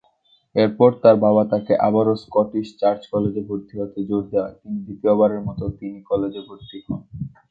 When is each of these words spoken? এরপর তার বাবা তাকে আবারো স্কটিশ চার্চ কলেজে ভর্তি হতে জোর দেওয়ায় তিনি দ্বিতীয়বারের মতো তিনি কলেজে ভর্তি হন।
এরপর 0.55 0.89
তার 1.03 1.15
বাবা 1.25 1.43
তাকে 1.51 1.73
আবারো 1.87 2.13
স্কটিশ 2.23 2.67
চার্চ 2.79 3.01
কলেজে 3.11 3.41
ভর্তি 3.47 3.73
হতে 3.81 3.99
জোর 4.09 4.23
দেওয়ায় 4.31 4.57
তিনি 4.59 4.77
দ্বিতীয়বারের 4.85 5.41
মতো 5.47 5.63
তিনি 5.79 5.99
কলেজে 6.09 6.41
ভর্তি 6.47 6.77
হন। 6.85 7.01